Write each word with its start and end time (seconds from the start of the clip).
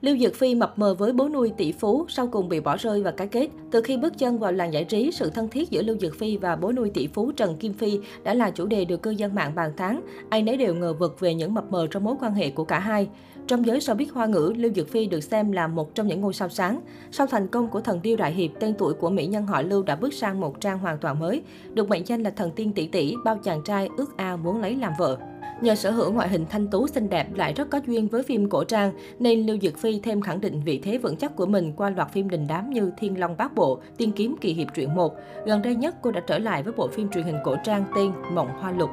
Lưu 0.00 0.16
Dực 0.18 0.34
Phi 0.34 0.54
mập 0.54 0.78
mờ 0.78 0.94
với 0.94 1.12
bố 1.12 1.28
nuôi 1.28 1.52
tỷ 1.56 1.72
phú, 1.72 2.06
sau 2.08 2.26
cùng 2.26 2.48
bị 2.48 2.60
bỏ 2.60 2.76
rơi 2.76 3.02
và 3.02 3.10
cái 3.10 3.26
kết. 3.26 3.48
Từ 3.70 3.82
khi 3.82 3.96
bước 3.96 4.18
chân 4.18 4.38
vào 4.38 4.52
làng 4.52 4.72
giải 4.72 4.84
trí, 4.84 5.10
sự 5.12 5.30
thân 5.30 5.48
thiết 5.48 5.70
giữa 5.70 5.82
Lưu 5.82 5.96
Dực 5.98 6.18
Phi 6.18 6.36
và 6.36 6.56
bố 6.56 6.72
nuôi 6.72 6.90
tỷ 6.90 7.06
phú 7.06 7.32
Trần 7.32 7.56
Kim 7.56 7.72
Phi 7.72 7.98
đã 8.22 8.34
là 8.34 8.50
chủ 8.50 8.66
đề 8.66 8.84
được 8.84 9.02
cư 9.02 9.10
dân 9.10 9.34
mạng 9.34 9.54
bàn 9.54 9.72
tán. 9.76 10.00
Ai 10.28 10.42
nấy 10.42 10.56
đều 10.56 10.74
ngờ 10.74 10.92
vực 10.92 11.20
về 11.20 11.34
những 11.34 11.54
mập 11.54 11.70
mờ 11.70 11.86
trong 11.90 12.04
mối 12.04 12.14
quan 12.20 12.34
hệ 12.34 12.50
của 12.50 12.64
cả 12.64 12.78
hai. 12.78 13.08
Trong 13.46 13.66
giới 13.66 13.78
showbiz 13.78 14.06
hoa 14.14 14.26
ngữ, 14.26 14.52
Lưu 14.56 14.72
Dực 14.74 14.88
Phi 14.88 15.06
được 15.06 15.20
xem 15.20 15.52
là 15.52 15.66
một 15.66 15.94
trong 15.94 16.06
những 16.06 16.20
ngôi 16.20 16.34
sao 16.34 16.48
sáng. 16.48 16.80
Sau 17.10 17.26
thành 17.26 17.48
công 17.48 17.68
của 17.68 17.80
thần 17.80 18.00
điêu 18.02 18.16
đại 18.16 18.32
hiệp, 18.32 18.50
tên 18.60 18.74
tuổi 18.78 18.94
của 18.94 19.10
mỹ 19.10 19.26
nhân 19.26 19.46
họ 19.46 19.62
Lưu 19.62 19.82
đã 19.82 19.96
bước 19.96 20.14
sang 20.14 20.40
một 20.40 20.60
trang 20.60 20.78
hoàn 20.78 20.98
toàn 20.98 21.18
mới. 21.18 21.42
Được 21.74 21.88
mệnh 21.88 22.06
danh 22.06 22.22
là 22.22 22.30
thần 22.30 22.50
tiên 22.50 22.72
tỷ 22.72 22.86
tỷ, 22.86 23.14
bao 23.24 23.38
chàng 23.38 23.62
trai 23.64 23.88
ước 23.96 24.16
ao 24.16 24.36
muốn 24.36 24.60
lấy 24.60 24.76
làm 24.76 24.92
vợ. 24.98 25.18
Nhờ 25.60 25.74
sở 25.74 25.90
hữu 25.90 26.12
ngoại 26.12 26.28
hình 26.28 26.46
thanh 26.50 26.68
tú 26.68 26.86
xinh 26.86 27.08
đẹp 27.08 27.34
lại 27.34 27.52
rất 27.52 27.70
có 27.70 27.80
duyên 27.86 28.08
với 28.08 28.22
phim 28.22 28.48
cổ 28.48 28.64
trang, 28.64 28.92
nên 29.18 29.46
Lưu 29.46 29.58
Dực 29.62 29.78
Phi 29.78 30.00
thêm 30.00 30.20
khẳng 30.20 30.40
định 30.40 30.60
vị 30.64 30.80
thế 30.82 30.98
vững 30.98 31.16
chắc 31.16 31.36
của 31.36 31.46
mình 31.46 31.72
qua 31.76 31.90
loạt 31.90 32.12
phim 32.12 32.30
đình 32.30 32.46
đám 32.48 32.70
như 32.70 32.90
Thiên 32.98 33.20
Long 33.20 33.36
Bát 33.36 33.54
Bộ, 33.54 33.80
Tiên 33.96 34.12
Kiếm 34.12 34.36
Kỳ 34.40 34.52
Hiệp 34.52 34.74
truyện 34.74 34.94
1. 34.94 35.14
Gần 35.46 35.62
đây 35.62 35.74
nhất, 35.74 35.94
cô 36.02 36.10
đã 36.10 36.20
trở 36.26 36.38
lại 36.38 36.62
với 36.62 36.72
bộ 36.72 36.88
phim 36.88 37.08
truyền 37.08 37.24
hình 37.24 37.36
cổ 37.44 37.56
trang 37.64 37.84
tên 37.94 38.12
Mộng 38.32 38.48
Hoa 38.60 38.72
Lục. 38.72 38.90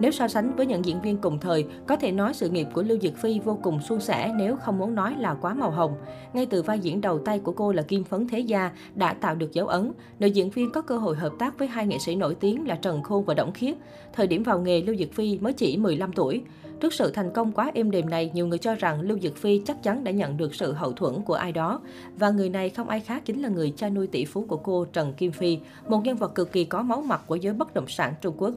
Nếu 0.00 0.10
so 0.10 0.28
sánh 0.28 0.56
với 0.56 0.66
những 0.66 0.84
diễn 0.84 1.00
viên 1.00 1.16
cùng 1.16 1.38
thời, 1.38 1.64
có 1.86 1.96
thể 1.96 2.12
nói 2.12 2.34
sự 2.34 2.48
nghiệp 2.48 2.66
của 2.72 2.82
Lưu 2.82 2.98
Dực 2.98 3.16
Phi 3.16 3.40
vô 3.40 3.58
cùng 3.62 3.80
suôn 3.80 4.00
sẻ 4.00 4.32
nếu 4.36 4.56
không 4.56 4.78
muốn 4.78 4.94
nói 4.94 5.14
là 5.18 5.34
quá 5.34 5.54
màu 5.54 5.70
hồng. 5.70 5.94
Ngay 6.32 6.46
từ 6.46 6.62
vai 6.62 6.78
diễn 6.78 7.00
đầu 7.00 7.18
tay 7.18 7.38
của 7.38 7.52
cô 7.52 7.72
là 7.72 7.82
Kim 7.82 8.04
Phấn 8.04 8.28
Thế 8.28 8.38
Gia 8.38 8.70
đã 8.94 9.14
tạo 9.14 9.34
được 9.34 9.52
dấu 9.52 9.66
ấn. 9.66 9.92
Nữ 10.18 10.26
diễn 10.26 10.50
viên 10.50 10.72
có 10.72 10.80
cơ 10.80 10.98
hội 10.98 11.16
hợp 11.16 11.32
tác 11.38 11.58
với 11.58 11.68
hai 11.68 11.86
nghệ 11.86 11.98
sĩ 11.98 12.14
nổi 12.14 12.34
tiếng 12.34 12.68
là 12.68 12.74
Trần 12.74 13.02
Khôn 13.02 13.24
và 13.24 13.34
Đổng 13.34 13.52
Khiết. 13.52 13.76
Thời 14.12 14.26
điểm 14.26 14.42
vào 14.42 14.60
nghề, 14.60 14.82
Lưu 14.82 14.96
Dực 14.96 15.12
Phi 15.12 15.38
mới 15.38 15.52
chỉ 15.52 15.76
15 15.76 16.12
tuổi. 16.12 16.42
Trước 16.80 16.92
sự 16.92 17.10
thành 17.10 17.30
công 17.32 17.52
quá 17.52 17.70
êm 17.74 17.90
đềm 17.90 18.10
này, 18.10 18.30
nhiều 18.34 18.46
người 18.46 18.58
cho 18.58 18.74
rằng 18.74 19.00
Lưu 19.00 19.18
Dực 19.18 19.36
Phi 19.36 19.62
chắc 19.66 19.82
chắn 19.82 20.04
đã 20.04 20.10
nhận 20.10 20.36
được 20.36 20.54
sự 20.54 20.72
hậu 20.72 20.92
thuẫn 20.92 21.22
của 21.22 21.34
ai 21.34 21.52
đó. 21.52 21.80
Và 22.16 22.30
người 22.30 22.48
này 22.48 22.70
không 22.70 22.88
ai 22.88 23.00
khác 23.00 23.22
chính 23.24 23.42
là 23.42 23.48
người 23.48 23.72
cha 23.76 23.88
nuôi 23.88 24.06
tỷ 24.06 24.24
phú 24.24 24.44
của 24.48 24.56
cô 24.56 24.84
Trần 24.84 25.12
Kim 25.14 25.32
Phi, 25.32 25.58
một 25.88 26.04
nhân 26.04 26.16
vật 26.16 26.34
cực 26.34 26.52
kỳ 26.52 26.64
có 26.64 26.82
máu 26.82 27.02
mặt 27.02 27.22
của 27.26 27.36
giới 27.36 27.54
bất 27.54 27.74
động 27.74 27.88
sản 27.88 28.14
Trung 28.20 28.34
Quốc. 28.38 28.54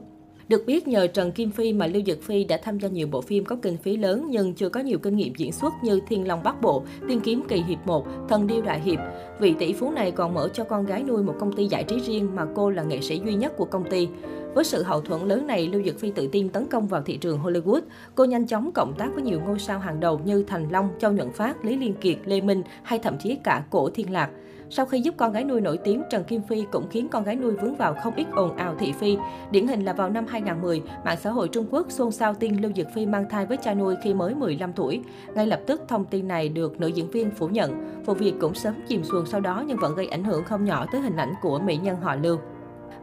Được 0.48 0.66
biết, 0.66 0.88
nhờ 0.88 1.06
Trần 1.06 1.32
Kim 1.32 1.50
Phi 1.50 1.72
mà 1.72 1.86
Lưu 1.86 2.02
Dực 2.06 2.22
Phi 2.22 2.44
đã 2.44 2.58
tham 2.62 2.80
gia 2.80 2.88
nhiều 2.88 3.06
bộ 3.06 3.20
phim 3.20 3.44
có 3.44 3.56
kinh 3.62 3.76
phí 3.76 3.96
lớn 3.96 4.26
nhưng 4.30 4.54
chưa 4.54 4.68
có 4.68 4.80
nhiều 4.80 4.98
kinh 4.98 5.16
nghiệm 5.16 5.34
diễn 5.34 5.52
xuất 5.52 5.72
như 5.82 6.00
Thiên 6.08 6.28
Long 6.28 6.42
Bắc 6.42 6.62
Bộ, 6.62 6.82
Tiên 7.08 7.20
Kiếm 7.20 7.42
Kỳ 7.48 7.62
Hiệp 7.62 7.86
1, 7.86 8.06
Thần 8.28 8.46
Điêu 8.46 8.62
Đại 8.62 8.80
Hiệp. 8.80 8.98
Vị 9.40 9.54
tỷ 9.58 9.72
phú 9.72 9.90
này 9.90 10.10
còn 10.10 10.34
mở 10.34 10.48
cho 10.48 10.64
con 10.64 10.86
gái 10.86 11.02
nuôi 11.02 11.22
một 11.22 11.34
công 11.40 11.52
ty 11.52 11.66
giải 11.66 11.84
trí 11.84 12.00
riêng 12.00 12.28
mà 12.34 12.46
cô 12.54 12.70
là 12.70 12.82
nghệ 12.82 13.00
sĩ 13.00 13.20
duy 13.24 13.34
nhất 13.34 13.56
của 13.56 13.64
công 13.64 13.90
ty. 13.90 14.08
Với 14.54 14.64
sự 14.64 14.82
hậu 14.82 15.00
thuẫn 15.00 15.28
lớn 15.28 15.46
này, 15.46 15.68
Lưu 15.72 15.82
Dực 15.82 15.98
Phi 15.98 16.10
tự 16.10 16.28
tin 16.32 16.48
tấn 16.48 16.66
công 16.66 16.86
vào 16.86 17.02
thị 17.02 17.16
trường 17.16 17.38
Hollywood. 17.42 17.80
Cô 18.14 18.24
nhanh 18.24 18.46
chóng 18.46 18.72
cộng 18.72 18.94
tác 18.98 19.08
với 19.14 19.22
nhiều 19.22 19.40
ngôi 19.40 19.58
sao 19.58 19.78
hàng 19.78 20.00
đầu 20.00 20.20
như 20.24 20.42
Thành 20.42 20.68
Long, 20.72 20.88
Châu 20.98 21.12
Nhuận 21.12 21.32
Phát, 21.32 21.64
Lý 21.64 21.76
Liên 21.76 21.94
Kiệt, 21.94 22.18
Lê 22.24 22.40
Minh 22.40 22.62
hay 22.82 22.98
thậm 22.98 23.18
chí 23.18 23.36
cả 23.44 23.64
Cổ 23.70 23.90
Thiên 23.90 24.12
Lạc. 24.12 24.30
Sau 24.70 24.86
khi 24.86 25.00
giúp 25.00 25.14
con 25.16 25.32
gái 25.32 25.44
nuôi 25.44 25.60
nổi 25.60 25.78
tiếng, 25.78 26.02
Trần 26.10 26.24
Kim 26.24 26.42
Phi 26.42 26.64
cũng 26.72 26.88
khiến 26.90 27.08
con 27.08 27.24
gái 27.24 27.36
nuôi 27.36 27.56
vướng 27.56 27.74
vào 27.74 27.94
không 28.02 28.14
ít 28.14 28.26
ồn 28.32 28.56
ào 28.56 28.74
thị 28.78 28.92
phi. 28.92 29.16
Điển 29.50 29.66
hình 29.66 29.84
là 29.84 29.92
vào 29.92 30.10
năm 30.10 30.26
2010, 30.28 30.82
mạng 31.04 31.18
xã 31.22 31.30
hội 31.30 31.48
Trung 31.48 31.66
Quốc 31.70 31.90
xôn 31.90 32.12
xao 32.12 32.34
tin 32.34 32.56
Lưu 32.56 32.72
Dực 32.76 32.86
Phi 32.94 33.06
mang 33.06 33.28
thai 33.28 33.46
với 33.46 33.56
cha 33.56 33.74
nuôi 33.74 33.96
khi 34.02 34.14
mới 34.14 34.34
15 34.34 34.72
tuổi. 34.72 35.00
Ngay 35.34 35.46
lập 35.46 35.60
tức, 35.66 35.82
thông 35.88 36.04
tin 36.04 36.28
này 36.28 36.48
được 36.48 36.80
nữ 36.80 36.86
diễn 36.86 37.10
viên 37.10 37.30
phủ 37.30 37.48
nhận. 37.48 38.02
Vụ 38.04 38.14
việc 38.14 38.34
cũng 38.40 38.54
sớm 38.54 38.74
chìm 38.88 39.04
xuồng 39.04 39.26
sau 39.26 39.40
đó 39.40 39.64
nhưng 39.66 39.78
vẫn 39.78 39.94
gây 39.94 40.06
ảnh 40.06 40.24
hưởng 40.24 40.44
không 40.44 40.64
nhỏ 40.64 40.86
tới 40.92 41.00
hình 41.00 41.16
ảnh 41.16 41.34
của 41.42 41.58
mỹ 41.58 41.76
nhân 41.76 41.96
họ 42.00 42.14
Lưu. 42.14 42.38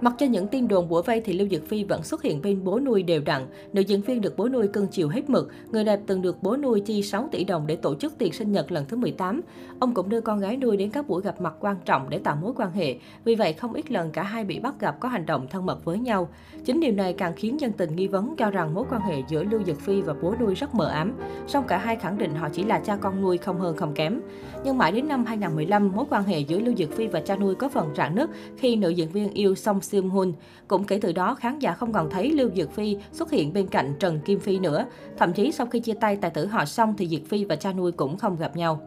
Mặc 0.01 0.13
cho 0.17 0.25
những 0.25 0.47
tin 0.47 0.67
đồn 0.67 0.89
bủa 0.89 1.01
vây 1.01 1.21
thì 1.21 1.33
Lưu 1.33 1.47
Dực 1.47 1.67
Phi 1.67 1.83
vẫn 1.83 2.03
xuất 2.03 2.21
hiện 2.21 2.41
bên 2.41 2.63
bố 2.63 2.79
nuôi 2.79 3.03
đều 3.03 3.21
đặn. 3.21 3.45
Nữ 3.73 3.81
diễn 3.81 4.01
viên 4.01 4.21
được 4.21 4.37
bố 4.37 4.49
nuôi 4.49 4.67
cưng 4.67 4.87
chiều 4.87 5.09
hết 5.09 5.29
mực. 5.29 5.51
Người 5.71 5.83
đẹp 5.83 5.99
từng 6.07 6.21
được 6.21 6.43
bố 6.43 6.57
nuôi 6.57 6.79
chi 6.79 7.03
6 7.03 7.29
tỷ 7.31 7.43
đồng 7.43 7.67
để 7.67 7.75
tổ 7.75 7.95
chức 7.95 8.17
tiệc 8.17 8.33
sinh 8.33 8.51
nhật 8.51 8.71
lần 8.71 8.85
thứ 8.85 8.97
18. 8.97 9.41
Ông 9.79 9.93
cũng 9.93 10.09
đưa 10.09 10.21
con 10.21 10.39
gái 10.39 10.57
nuôi 10.57 10.77
đến 10.77 10.89
các 10.89 11.07
buổi 11.07 11.21
gặp 11.21 11.41
mặt 11.41 11.53
quan 11.59 11.75
trọng 11.85 12.09
để 12.09 12.17
tạo 12.17 12.35
mối 12.41 12.53
quan 12.55 12.71
hệ. 12.71 12.95
Vì 13.23 13.35
vậy, 13.35 13.53
không 13.53 13.73
ít 13.73 13.91
lần 13.91 14.11
cả 14.11 14.23
hai 14.23 14.43
bị 14.43 14.59
bắt 14.59 14.79
gặp 14.79 14.99
có 14.99 15.09
hành 15.09 15.25
động 15.25 15.47
thân 15.49 15.65
mật 15.65 15.85
với 15.85 15.99
nhau. 15.99 16.29
Chính 16.65 16.79
điều 16.79 16.91
này 16.91 17.13
càng 17.13 17.33
khiến 17.35 17.59
dân 17.59 17.71
tình 17.71 17.95
nghi 17.95 18.07
vấn 18.07 18.35
cho 18.35 18.51
rằng 18.51 18.73
mối 18.73 18.85
quan 18.89 19.01
hệ 19.01 19.21
giữa 19.29 19.43
Lưu 19.43 19.63
Dực 19.63 19.81
Phi 19.81 20.01
và 20.01 20.13
bố 20.21 20.35
nuôi 20.39 20.55
rất 20.55 20.75
mờ 20.75 20.87
ám. 20.87 21.13
Song 21.47 21.63
cả 21.67 21.77
hai 21.77 21.95
khẳng 21.95 22.17
định 22.17 22.35
họ 22.35 22.49
chỉ 22.49 22.63
là 22.63 22.79
cha 22.79 22.95
con 22.95 23.21
nuôi 23.21 23.37
không 23.37 23.59
hơn 23.59 23.77
không 23.77 23.93
kém. 23.93 24.21
Nhưng 24.63 24.77
mãi 24.77 24.91
đến 24.91 25.07
năm 25.07 25.25
2015, 25.25 25.91
mối 25.95 26.05
quan 26.09 26.23
hệ 26.23 26.39
giữa 26.39 26.59
Lưu 26.59 26.75
Dực 26.75 26.91
Phi 26.91 27.07
và 27.07 27.21
cha 27.21 27.35
nuôi 27.35 27.55
có 27.55 27.69
phần 27.69 27.89
rạn 27.95 28.15
nứt 28.15 28.29
khi 28.57 28.75
nữ 28.75 28.89
diễn 28.89 29.09
viên 29.09 29.33
yêu 29.33 29.55
Song 29.75 29.81
Seung 29.81 30.09
Hoon. 30.09 30.33
Cũng 30.67 30.83
kể 30.83 30.99
từ 31.01 31.11
đó, 31.11 31.35
khán 31.35 31.59
giả 31.59 31.73
không 31.73 31.93
còn 31.93 32.09
thấy 32.09 32.31
Lưu 32.31 32.49
Dược 32.55 32.71
Phi 32.71 32.97
xuất 33.11 33.31
hiện 33.31 33.53
bên 33.53 33.67
cạnh 33.67 33.93
Trần 33.99 34.19
Kim 34.25 34.39
Phi 34.39 34.59
nữa. 34.59 34.85
Thậm 35.17 35.33
chí 35.33 35.51
sau 35.51 35.67
khi 35.67 35.79
chia 35.79 35.93
tay 35.93 36.15
tài 36.15 36.31
tử 36.31 36.45
họ 36.45 36.65
xong 36.65 36.93
thì 36.97 37.07
Dược 37.07 37.29
Phi 37.29 37.45
và 37.45 37.55
cha 37.55 37.73
nuôi 37.73 37.91
cũng 37.91 38.17
không 38.17 38.37
gặp 38.37 38.55
nhau. 38.55 38.81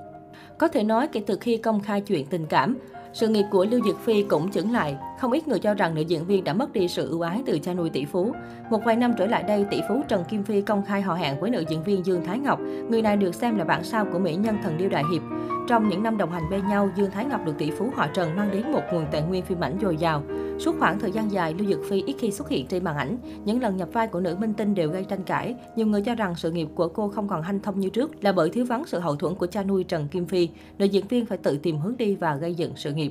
Có 0.58 0.68
thể 0.68 0.82
nói 0.82 1.08
kể 1.08 1.22
từ 1.26 1.36
khi 1.40 1.56
công 1.56 1.80
khai 1.80 2.00
chuyện 2.00 2.26
tình 2.26 2.46
cảm, 2.46 2.76
sự 3.20 3.28
nghiệp 3.28 3.44
của 3.50 3.66
Lưu 3.70 3.80
Dực 3.84 4.00
Phi 4.04 4.22
cũng 4.22 4.50
chững 4.50 4.72
lại. 4.72 4.96
Không 5.18 5.32
ít 5.32 5.48
người 5.48 5.58
cho 5.58 5.74
rằng 5.74 5.94
nữ 5.94 6.00
diễn 6.00 6.24
viên 6.24 6.44
đã 6.44 6.52
mất 6.52 6.72
đi 6.72 6.88
sự 6.88 7.10
ưu 7.10 7.20
ái 7.20 7.42
từ 7.46 7.58
cha 7.58 7.74
nuôi 7.74 7.90
tỷ 7.90 8.04
phú. 8.04 8.32
Một 8.70 8.84
vài 8.84 8.96
năm 8.96 9.14
trở 9.18 9.26
lại 9.26 9.42
đây, 9.42 9.66
tỷ 9.70 9.80
phú 9.88 10.02
Trần 10.08 10.24
Kim 10.24 10.42
Phi 10.42 10.60
công 10.60 10.84
khai 10.84 11.02
họ 11.02 11.14
hẹn 11.14 11.40
với 11.40 11.50
nữ 11.50 11.64
diễn 11.68 11.82
viên 11.84 12.06
Dương 12.06 12.24
Thái 12.24 12.38
Ngọc. 12.38 12.60
Người 12.60 13.02
này 13.02 13.16
được 13.16 13.34
xem 13.34 13.56
là 13.56 13.64
bản 13.64 13.84
sao 13.84 14.06
của 14.12 14.18
mỹ 14.18 14.34
nhân 14.34 14.56
thần 14.62 14.78
điêu 14.78 14.88
đại 14.88 15.04
hiệp. 15.12 15.22
Trong 15.68 15.88
những 15.88 16.02
năm 16.02 16.16
đồng 16.16 16.30
hành 16.30 16.50
bên 16.50 16.68
nhau, 16.68 16.90
Dương 16.96 17.10
Thái 17.10 17.24
Ngọc 17.24 17.46
được 17.46 17.54
tỷ 17.58 17.70
phú 17.70 17.90
họ 17.96 18.06
Trần 18.14 18.36
mang 18.36 18.50
đến 18.50 18.72
một 18.72 18.82
nguồn 18.92 19.06
tài 19.12 19.22
nguyên 19.22 19.44
phim 19.44 19.60
ảnh 19.60 19.78
dồi 19.82 19.96
dào. 19.96 20.22
Suốt 20.58 20.76
khoảng 20.78 20.98
thời 20.98 21.12
gian 21.12 21.32
dài, 21.32 21.54
Lưu 21.54 21.68
Dực 21.68 21.80
Phi 21.88 22.02
ít 22.02 22.16
khi 22.18 22.30
xuất 22.30 22.48
hiện 22.48 22.66
trên 22.66 22.84
màn 22.84 22.96
ảnh. 22.96 23.16
Những 23.44 23.62
lần 23.62 23.76
nhập 23.76 23.88
vai 23.92 24.06
của 24.06 24.20
nữ 24.20 24.36
minh 24.40 24.54
tinh 24.54 24.74
đều 24.74 24.90
gây 24.90 25.04
tranh 25.04 25.22
cãi. 25.22 25.54
Nhiều 25.76 25.86
người 25.86 26.02
cho 26.02 26.14
rằng 26.14 26.34
sự 26.34 26.50
nghiệp 26.50 26.68
của 26.74 26.88
cô 26.88 27.08
không 27.08 27.28
còn 27.28 27.42
hanh 27.42 27.60
thông 27.60 27.80
như 27.80 27.88
trước 27.88 28.24
là 28.24 28.32
bởi 28.32 28.50
thiếu 28.50 28.64
vắng 28.64 28.84
sự 28.86 28.98
hậu 28.98 29.16
thuẫn 29.16 29.34
của 29.34 29.46
cha 29.46 29.62
nuôi 29.62 29.84
Trần 29.84 30.08
Kim 30.08 30.26
Phi. 30.26 30.48
Nữ 30.78 30.84
diễn 30.86 31.06
viên 31.06 31.26
phải 31.26 31.38
tự 31.38 31.58
tìm 31.62 31.78
hướng 31.78 31.96
đi 31.96 32.16
và 32.16 32.36
gây 32.36 32.54
dựng 32.54 32.72
sự 32.76 32.92
nghiệp. 32.92 33.07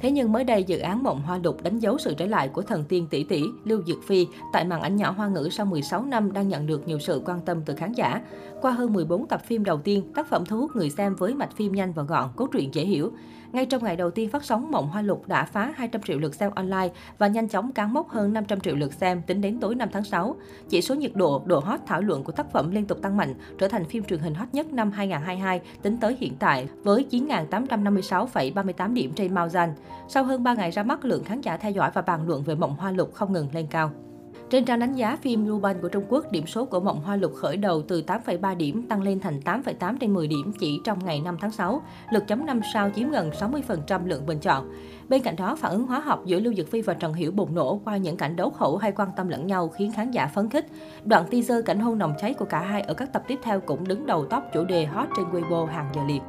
Thế 0.00 0.10
nhưng 0.10 0.32
mới 0.32 0.44
đây, 0.44 0.64
dự 0.64 0.78
án 0.78 1.02
Mộng 1.02 1.22
Hoa 1.22 1.38
Lục 1.44 1.62
đánh 1.62 1.78
dấu 1.78 1.98
sự 1.98 2.14
trở 2.14 2.26
lại 2.26 2.48
của 2.48 2.62
thần 2.62 2.84
tiên 2.84 3.06
tỷ 3.10 3.24
tỷ 3.24 3.42
Lưu 3.64 3.82
Dược 3.86 4.02
Phi 4.06 4.26
tại 4.52 4.64
màn 4.64 4.80
ảnh 4.80 4.96
nhỏ 4.96 5.10
hoa 5.10 5.28
ngữ 5.28 5.48
sau 5.52 5.66
16 5.66 6.04
năm 6.04 6.32
đang 6.32 6.48
nhận 6.48 6.66
được 6.66 6.88
nhiều 6.88 6.98
sự 6.98 7.22
quan 7.24 7.40
tâm 7.40 7.62
từ 7.66 7.74
khán 7.74 7.92
giả. 7.92 8.20
Qua 8.60 8.72
hơn 8.72 8.92
14 8.92 9.26
tập 9.26 9.42
phim 9.46 9.64
đầu 9.64 9.78
tiên, 9.78 10.12
tác 10.14 10.28
phẩm 10.28 10.44
thu 10.46 10.58
hút 10.58 10.76
người 10.76 10.90
xem 10.90 11.14
với 11.14 11.34
mạch 11.34 11.56
phim 11.56 11.72
nhanh 11.72 11.92
và 11.92 12.02
gọn, 12.02 12.28
cốt 12.36 12.46
truyện 12.52 12.74
dễ 12.74 12.84
hiểu. 12.84 13.12
Ngay 13.52 13.66
trong 13.66 13.84
ngày 13.84 13.96
đầu 13.96 14.10
tiên 14.10 14.28
phát 14.28 14.44
sóng, 14.44 14.70
Mộng 14.70 14.88
Hoa 14.88 15.02
Lục 15.02 15.28
đã 15.28 15.44
phá 15.44 15.72
200 15.76 16.02
triệu 16.02 16.18
lượt 16.18 16.34
xem 16.34 16.50
online 16.54 16.88
và 17.18 17.28
nhanh 17.28 17.48
chóng 17.48 17.72
cán 17.72 17.94
mốc 17.94 18.08
hơn 18.08 18.32
500 18.32 18.60
triệu 18.60 18.74
lượt 18.74 18.92
xem 18.92 19.22
tính 19.22 19.40
đến 19.40 19.60
tối 19.60 19.74
5 19.74 19.88
tháng 19.92 20.04
6. 20.04 20.36
Chỉ 20.68 20.82
số 20.82 20.94
nhiệt 20.94 21.10
độ, 21.14 21.42
độ 21.46 21.60
hot 21.60 21.80
thảo 21.86 22.00
luận 22.00 22.24
của 22.24 22.32
tác 22.32 22.52
phẩm 22.52 22.70
liên 22.70 22.84
tục 22.84 23.02
tăng 23.02 23.16
mạnh, 23.16 23.34
trở 23.58 23.68
thành 23.68 23.84
phim 23.84 24.04
truyền 24.04 24.20
hình 24.20 24.34
hot 24.34 24.48
nhất 24.52 24.72
năm 24.72 24.90
2022 24.90 25.60
tính 25.82 25.96
tới 26.00 26.16
hiện 26.20 26.36
tại 26.38 26.68
với 26.82 27.06
9.856,38 27.10 28.92
điểm 28.92 29.12
trên 29.12 29.34
Maozan. 29.34 29.71
Sau 30.08 30.24
hơn 30.24 30.42
3 30.42 30.54
ngày 30.54 30.70
ra 30.70 30.82
mắt, 30.82 31.04
lượng 31.04 31.24
khán 31.24 31.40
giả 31.40 31.56
theo 31.56 31.72
dõi 31.72 31.90
và 31.94 32.02
bàn 32.02 32.28
luận 32.28 32.42
về 32.42 32.54
Mộng 32.54 32.76
Hoa 32.78 32.90
Lục 32.90 33.14
không 33.14 33.32
ngừng 33.32 33.48
lên 33.52 33.66
cao. 33.70 33.90
Trên 34.52 34.64
trang 34.64 34.78
đánh 34.78 34.94
giá 34.94 35.16
phim 35.16 35.46
Ruban 35.46 35.76
của 35.82 35.88
Trung 35.88 36.04
Quốc, 36.08 36.32
điểm 36.32 36.46
số 36.46 36.64
của 36.64 36.80
Mộng 36.80 37.00
Hoa 37.00 37.16
Lục 37.16 37.32
khởi 37.34 37.56
đầu 37.56 37.82
từ 37.82 38.02
8,3 38.06 38.56
điểm 38.56 38.86
tăng 38.88 39.02
lên 39.02 39.20
thành 39.20 39.40
8,8 39.44 39.96
trên 40.00 40.14
10 40.14 40.28
điểm 40.28 40.52
chỉ 40.60 40.80
trong 40.84 41.04
ngày 41.04 41.20
5 41.20 41.36
tháng 41.40 41.50
6. 41.50 41.82
Lượt 42.10 42.24
chấm 42.28 42.46
5 42.46 42.60
sao 42.74 42.90
chiếm 42.94 43.10
gần 43.10 43.30
60% 43.30 44.06
lượng 44.06 44.26
bình 44.26 44.38
chọn. 44.38 44.72
Bên 45.08 45.22
cạnh 45.22 45.36
đó, 45.36 45.56
phản 45.56 45.72
ứng 45.72 45.86
hóa 45.86 46.00
học 46.00 46.22
giữa 46.26 46.40
Lưu 46.40 46.54
Dực 46.54 46.70
Phi 46.70 46.82
và 46.82 46.94
Trần 46.94 47.12
Hiểu 47.12 47.32
bùng 47.32 47.54
nổ 47.54 47.80
qua 47.84 47.96
những 47.96 48.16
cảnh 48.16 48.36
đấu 48.36 48.50
khẩu 48.50 48.76
hay 48.76 48.92
quan 48.92 49.08
tâm 49.16 49.28
lẫn 49.28 49.46
nhau 49.46 49.68
khiến 49.68 49.92
khán 49.92 50.10
giả 50.10 50.26
phấn 50.26 50.48
khích. 50.48 50.66
Đoạn 51.04 51.24
teaser 51.30 51.64
cảnh 51.64 51.78
hôn 51.78 51.98
nồng 51.98 52.14
cháy 52.20 52.34
của 52.34 52.44
cả 52.44 52.60
hai 52.60 52.82
ở 52.82 52.94
các 52.94 53.12
tập 53.12 53.22
tiếp 53.28 53.38
theo 53.42 53.60
cũng 53.60 53.88
đứng 53.88 54.06
đầu 54.06 54.26
top 54.26 54.42
chủ 54.54 54.64
đề 54.64 54.84
hot 54.84 55.08
trên 55.16 55.26
Weibo 55.26 55.66
hàng 55.66 55.90
giờ 55.94 56.00
liệt. 56.08 56.22